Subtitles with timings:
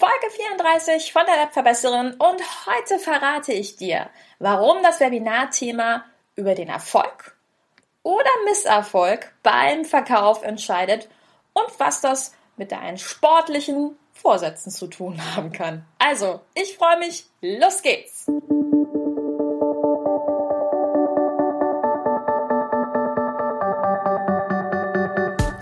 [0.00, 6.70] Folge 34 von der Webverbesserin und heute verrate ich dir, warum das Webinarthema über den
[6.70, 7.36] Erfolg
[8.02, 11.10] oder Misserfolg beim Verkauf entscheidet
[11.52, 15.84] und was das mit deinen sportlichen Vorsätzen zu tun haben kann.
[15.98, 18.26] Also, ich freue mich, los geht's!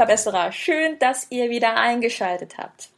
[0.00, 0.52] Webverbesserer.
[0.52, 2.88] Schön, dass ihr wieder eingeschaltet habt.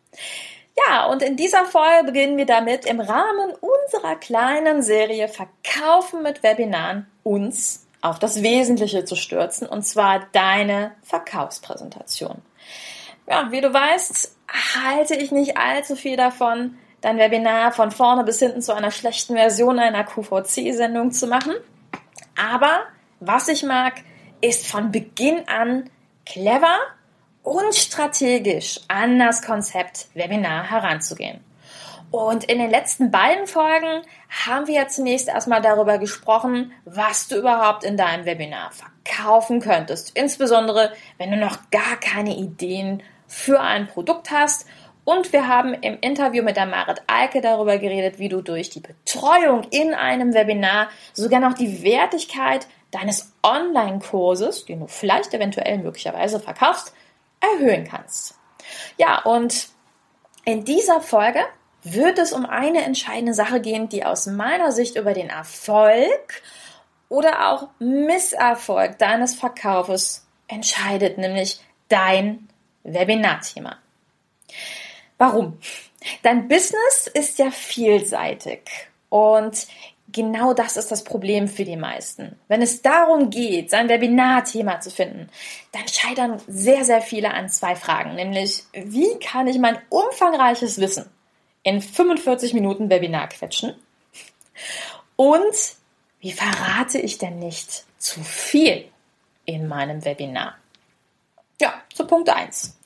[0.86, 6.42] Ja, und in dieser Folge beginnen wir damit, im Rahmen unserer kleinen Serie Verkaufen mit
[6.42, 12.40] Webinaren uns auf das Wesentliche zu stürzen, und zwar deine Verkaufspräsentation.
[13.28, 14.36] Ja, wie du weißt,
[14.84, 19.34] halte ich nicht allzu viel davon, dein Webinar von vorne bis hinten zu einer schlechten
[19.34, 21.54] Version einer QVC-Sendung zu machen.
[22.40, 22.84] Aber
[23.20, 23.94] was ich mag,
[24.40, 25.90] ist von Beginn an
[26.26, 26.78] clever
[27.42, 31.40] und strategisch an das Konzept Webinar heranzugehen.
[32.10, 37.36] Und in den letzten beiden Folgen haben wir ja zunächst erstmal darüber gesprochen, was du
[37.36, 40.14] überhaupt in deinem Webinar verkaufen könntest.
[40.14, 44.66] Insbesondere, wenn du noch gar keine Ideen für ein Produkt hast.
[45.04, 48.80] Und wir haben im Interview mit der Marit Eike darüber geredet, wie du durch die
[48.80, 56.38] Betreuung in einem Webinar sogar noch die Wertigkeit deines Online-Kurses, den du vielleicht eventuell möglicherweise
[56.38, 56.94] verkaufst,
[57.40, 58.38] erhöhen kannst.
[58.96, 59.68] Ja, und
[60.44, 61.40] in dieser Folge
[61.82, 66.42] wird es um eine entscheidende Sache gehen, die aus meiner Sicht über den Erfolg
[67.08, 72.48] oder auch Misserfolg deines Verkaufes entscheidet, nämlich dein
[72.84, 73.78] Webinarthema.
[75.22, 75.56] Warum?
[76.24, 78.62] Dein Business ist ja vielseitig
[79.08, 79.68] und
[80.10, 82.40] genau das ist das Problem für die meisten.
[82.48, 85.28] Wenn es darum geht, sein Webinarthema zu finden,
[85.70, 91.08] dann scheitern sehr, sehr viele an zwei Fragen, nämlich wie kann ich mein umfangreiches Wissen
[91.62, 93.76] in 45 Minuten Webinar quetschen
[95.14, 95.54] und
[96.18, 98.88] wie verrate ich denn nicht zu viel
[99.44, 100.56] in meinem Webinar?
[101.60, 102.76] Ja, zu Punkt 1.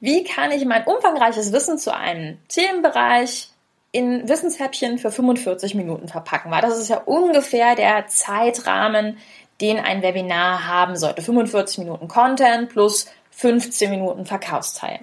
[0.00, 3.50] Wie kann ich mein umfangreiches Wissen zu einem Themenbereich
[3.92, 6.62] in Wissenshäppchen für 45 Minuten verpacken war.
[6.62, 9.18] Das ist ja ungefähr der Zeitrahmen,
[9.60, 11.22] den ein Webinar haben sollte.
[11.22, 15.00] 45 Minuten Content plus 15 Minuten Verkaufsteil.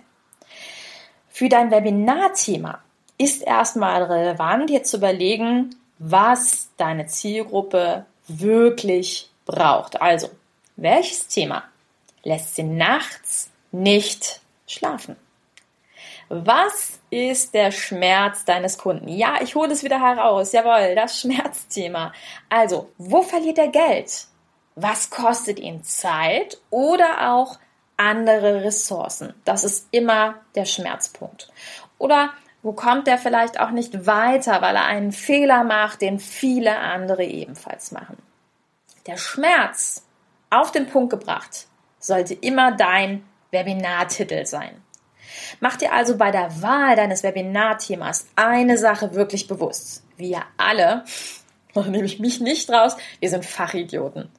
[1.30, 2.80] Für dein Webinarthema
[3.18, 10.02] ist erstmal relevant, jetzt zu überlegen, was deine Zielgruppe wirklich braucht.
[10.02, 10.30] Also,
[10.76, 11.64] welches Thema
[12.24, 15.16] lässt sie nachts nicht schlafen?
[16.30, 19.08] Was ist der Schmerz deines Kunden?
[19.08, 20.52] Ja, ich hole es wieder heraus.
[20.52, 22.14] Jawohl, das Schmerzthema.
[22.50, 24.28] Also, wo verliert er Geld?
[24.76, 27.58] Was kostet ihn Zeit oder auch
[27.96, 29.34] andere Ressourcen?
[29.46, 31.50] Das ist immer der Schmerzpunkt.
[31.98, 36.78] Oder wo kommt er vielleicht auch nicht weiter, weil er einen Fehler macht, den viele
[36.78, 38.18] andere ebenfalls machen?
[39.08, 40.06] Der Schmerz
[40.50, 41.68] auf den Punkt gebracht
[42.00, 44.82] sollte immer dein Webinartitel sein.
[45.60, 50.04] Mach dir also bei der Wahl deines Webinarthemas eine Sache wirklich bewusst.
[50.16, 51.04] Wir alle,
[51.74, 54.30] da nehme ich mich nicht raus, wir sind Fachidioten.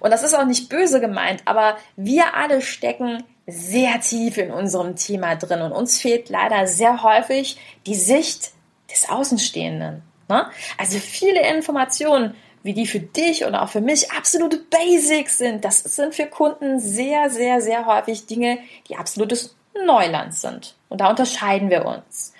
[0.00, 4.96] Und das ist auch nicht böse gemeint, aber wir alle stecken sehr tief in unserem
[4.96, 8.52] Thema drin und uns fehlt leider sehr häufig die Sicht
[8.90, 10.02] des Außenstehenden.
[10.28, 10.46] Ne?
[10.78, 15.80] Also viele Informationen, wie die für dich und auch für mich absolute Basics sind, das
[15.80, 18.58] sind für Kunden sehr, sehr, sehr häufig Dinge,
[18.88, 19.54] die absolutes
[19.86, 20.74] Neuland sind.
[20.88, 22.32] Und da unterscheiden wir uns.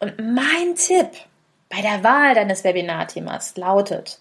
[0.00, 1.08] Und mein Tipp
[1.70, 4.18] bei der Wahl deines Webinarthemas lautet,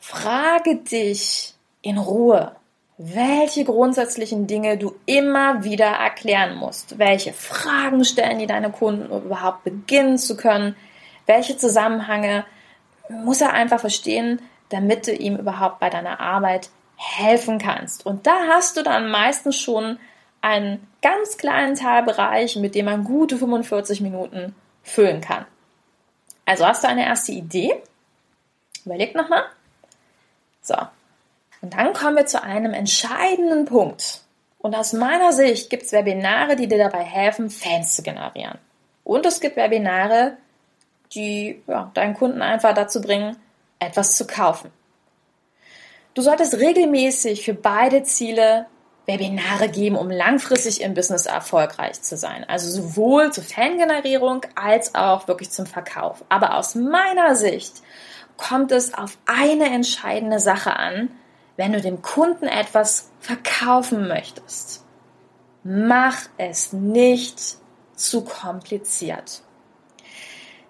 [0.00, 2.56] frage dich in Ruhe,
[2.96, 9.24] welche grundsätzlichen Dinge du immer wieder erklären musst, welche Fragen stellen die deine Kunden, um
[9.24, 10.74] überhaupt beginnen zu können,
[11.26, 12.46] welche Zusammenhänge
[13.10, 14.40] muss er einfach verstehen,
[14.70, 18.06] damit du ihm überhaupt bei deiner Arbeit helfen kannst.
[18.06, 19.98] Und da hast du dann meistens schon
[20.40, 25.44] einen ganz kleinen Teilbereich, mit dem man gute 45 Minuten füllen kann.
[26.44, 27.82] Also hast du eine erste Idee?
[28.84, 29.44] Überleg nochmal.
[30.62, 30.76] So.
[31.60, 34.20] Und dann kommen wir zu einem entscheidenden Punkt.
[34.58, 38.58] Und aus meiner Sicht gibt es Webinare, die dir dabei helfen, Fans zu generieren.
[39.04, 40.36] Und es gibt Webinare,
[41.12, 43.36] die ja, deinen Kunden einfach dazu bringen,
[43.78, 44.70] etwas zu kaufen.
[46.14, 48.66] Du solltest regelmäßig für beide Ziele
[49.06, 52.44] Webinare geben, um langfristig im Business erfolgreich zu sein.
[52.48, 56.24] Also sowohl zur Fangenerierung als auch wirklich zum Verkauf.
[56.28, 57.82] Aber aus meiner Sicht
[58.36, 61.10] kommt es auf eine entscheidende Sache an,
[61.56, 64.84] wenn du dem Kunden etwas verkaufen möchtest.
[65.62, 67.40] Mach es nicht
[67.94, 69.42] zu kompliziert.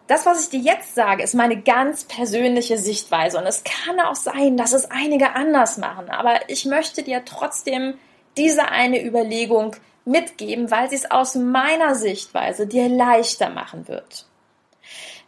[0.07, 4.15] Das, was ich dir jetzt sage, ist meine ganz persönliche Sichtweise und es kann auch
[4.15, 7.95] sein, dass es einige anders machen, aber ich möchte dir trotzdem
[8.37, 9.75] diese eine Überlegung
[10.05, 14.27] mitgeben, weil sie es aus meiner Sichtweise dir leichter machen wird.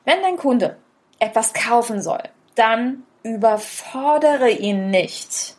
[0.05, 0.77] Wenn dein Kunde
[1.19, 2.23] etwas kaufen soll,
[2.55, 5.57] dann überfordere ihn nicht.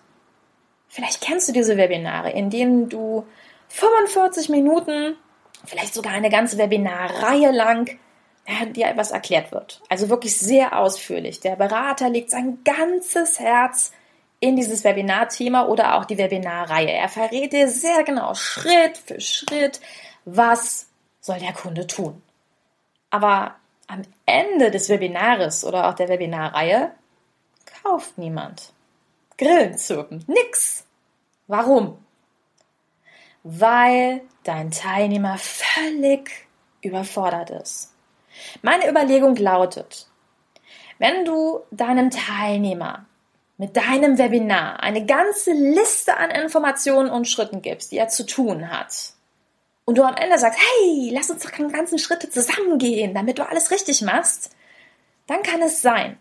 [0.88, 3.26] Vielleicht kennst du diese Webinare, in denen du
[3.68, 5.16] 45 Minuten,
[5.66, 8.00] vielleicht sogar eine ganze Webinarreihe lang
[8.76, 9.82] dir etwas erklärt wird.
[9.90, 11.40] Also wirklich sehr ausführlich.
[11.40, 13.92] Der Berater legt sein ganzes Herz
[14.40, 16.92] in dieses Webinarthema oder auch die Webinarreihe.
[16.92, 19.82] Er verrät dir sehr genau Schritt für Schritt,
[20.26, 20.88] was
[21.22, 22.22] soll der Kunde tun.
[23.10, 23.56] Aber
[23.88, 26.92] am Ende des Webinares oder auch der Webinarreihe
[27.84, 28.72] kauft niemand.
[29.38, 30.86] Grillen zirpen, nix.
[31.48, 31.98] Warum?
[33.44, 36.30] Weil dein Teilnehmer völlig
[36.82, 37.94] überfordert ist.
[38.62, 40.08] Meine Überlegung lautet,
[40.98, 43.06] wenn du deinem Teilnehmer
[43.58, 48.72] mit deinem Webinar eine ganze Liste an Informationen und Schritten gibst, die er zu tun
[48.72, 49.14] hat,
[49.90, 53.50] und du am Ende sagst, hey, lass uns doch die ganzen Schritte zusammengehen, damit du
[53.50, 54.56] alles richtig machst,
[55.26, 56.20] dann kann es sein,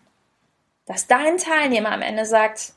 [0.87, 2.73] dass dein Teilnehmer am Ende sagt,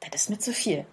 [0.00, 0.86] das ist mir zu viel.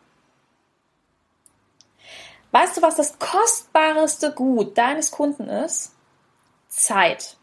[2.51, 5.95] Weißt du, was das kostbarste Gut deines Kunden ist?
[6.69, 7.36] Zeit.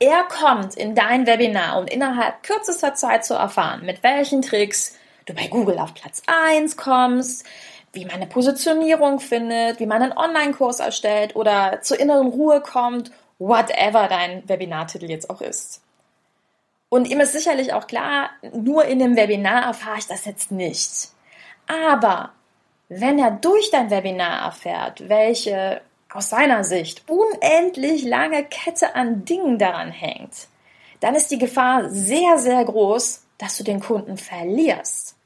[0.00, 5.34] Er kommt in dein Webinar, um innerhalb kürzester Zeit zu erfahren, mit welchen Tricks du
[5.34, 7.46] bei Google auf Platz 1 kommst,
[7.92, 13.12] wie man eine Positionierung findet, wie man einen Online-Kurs erstellt oder zur inneren Ruhe kommt,
[13.38, 15.80] whatever dein Webinartitel jetzt auch ist.
[16.88, 21.08] Und ihm ist sicherlich auch klar, nur in dem Webinar erfahre ich das jetzt nicht.
[21.66, 22.30] Aber
[22.88, 25.80] wenn er durch dein Webinar erfährt, welche
[26.14, 30.46] aus seiner Sicht unendlich lange Kette an Dingen daran hängt,
[31.00, 35.16] dann ist die Gefahr sehr, sehr groß, dass du den Kunden verlierst.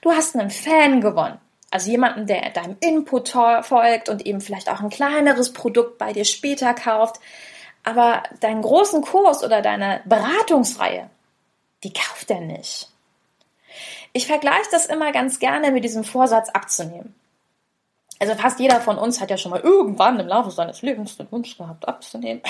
[0.00, 1.38] Du hast einen Fan gewonnen,
[1.70, 6.24] also jemanden, der deinem Input folgt und eben vielleicht auch ein kleineres Produkt bei dir
[6.24, 7.20] später kauft,
[7.84, 11.10] aber deinen großen Kurs oder deine Beratungsreihe,
[11.84, 12.88] die kauft er nicht.
[14.14, 17.14] Ich vergleiche das immer ganz gerne mit diesem Vorsatz abzunehmen.
[18.18, 21.30] Also fast jeder von uns hat ja schon mal irgendwann im Laufe seines Lebens den
[21.30, 22.42] Wunsch gehabt, abzunehmen.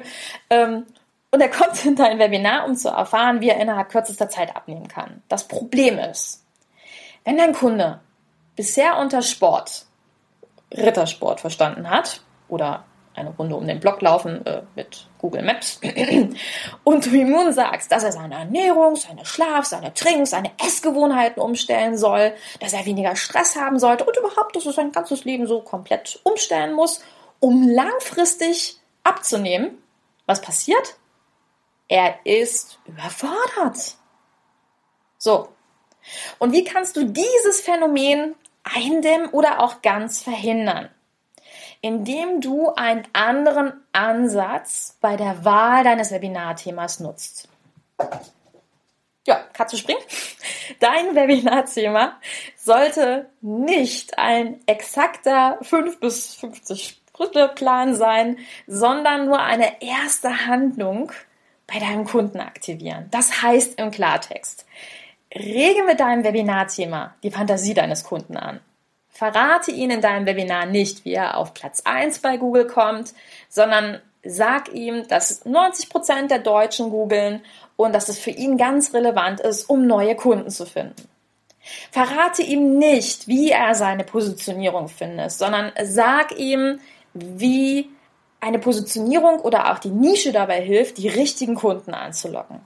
[0.50, 0.86] ähm,
[1.30, 4.86] und er kommt in dein Webinar, um zu erfahren, wie er innerhalb kürzester Zeit abnehmen
[4.86, 5.22] kann.
[5.28, 6.44] Das Problem ist,
[7.24, 8.00] wenn dein Kunde
[8.54, 9.86] bisher unter Sport
[10.72, 12.84] Rittersport verstanden hat oder
[13.14, 15.80] eine Runde um den Block laufen äh, mit Google Maps
[16.84, 21.40] und du ihm nun sagst, dass er seine Ernährung, seine Schlaf, seine Trink, seine Essgewohnheiten
[21.40, 25.46] umstellen soll, dass er weniger Stress haben sollte und überhaupt, dass er sein ganzes Leben
[25.46, 27.02] so komplett umstellen muss,
[27.40, 29.78] um langfristig abzunehmen,
[30.26, 30.96] was passiert?
[31.88, 33.96] Er ist überfordert.
[35.18, 35.48] So.
[36.38, 40.90] Und wie kannst du dieses Phänomen eindämmen oder auch ganz verhindern?
[41.84, 47.46] Indem du einen anderen Ansatz bei der Wahl deines Webinarthemas nutzt.
[49.26, 50.00] Ja, Katze springt.
[50.80, 52.18] Dein Webinarthema
[52.56, 61.12] sollte nicht ein exakter 5 bis 50 Schritte Plan sein, sondern nur eine erste Handlung
[61.66, 63.08] bei deinem Kunden aktivieren.
[63.10, 64.64] Das heißt im Klartext,
[65.34, 68.60] rege mit deinem Webinarthema die Fantasie deines Kunden an.
[69.14, 73.14] Verrate ihn in deinem Webinar nicht, wie er auf Platz 1 bei Google kommt,
[73.48, 77.40] sondern sag ihm, dass 90 Prozent der Deutschen googeln
[77.76, 81.08] und dass es für ihn ganz relevant ist, um neue Kunden zu finden.
[81.92, 86.80] Verrate ihm nicht, wie er seine Positionierung findet, sondern sag ihm,
[87.12, 87.88] wie
[88.40, 92.60] eine Positionierung oder auch die Nische dabei hilft, die richtigen Kunden anzulocken.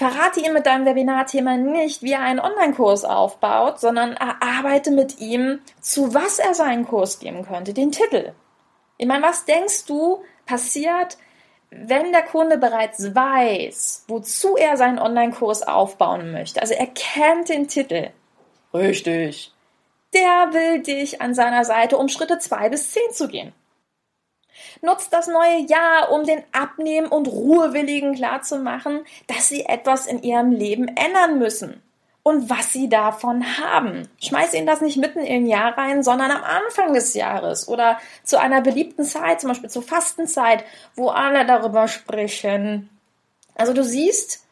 [0.00, 5.60] Verrate ihm mit deinem Webinarthema nicht, wie er einen Online-Kurs aufbaut, sondern erarbeite mit ihm,
[5.78, 8.32] zu was er seinen Kurs geben könnte, den Titel.
[8.96, 11.18] Ich meine, was denkst du passiert,
[11.68, 16.62] wenn der Kunde bereits weiß, wozu er seinen Online-Kurs aufbauen möchte?
[16.62, 18.08] Also er kennt den Titel.
[18.72, 19.52] Richtig.
[20.14, 23.52] Der will dich an seiner Seite, um Schritte zwei bis zehn zu gehen.
[24.82, 30.52] Nutzt das neue Jahr, um den Abnehmen- und Ruhewilligen klarzumachen, dass sie etwas in ihrem
[30.52, 31.82] Leben ändern müssen
[32.22, 34.08] und was sie davon haben.
[34.20, 38.38] Schmeiß ihnen das nicht mitten im Jahr rein, sondern am Anfang des Jahres oder zu
[38.38, 40.64] einer beliebten Zeit, zum Beispiel zur Fastenzeit,
[40.94, 42.90] wo alle darüber sprechen.
[43.54, 44.46] Also du siehst,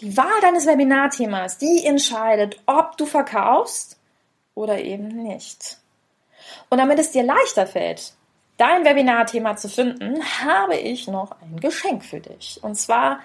[0.00, 3.98] die Wahl deines Webinarthemas, die entscheidet, ob du verkaufst
[4.54, 5.78] oder eben nicht.
[6.68, 8.14] Und damit es dir leichter fällt,
[8.62, 12.60] dein Webinarthema zu finden, habe ich noch ein Geschenk für dich.
[12.62, 13.18] Und zwar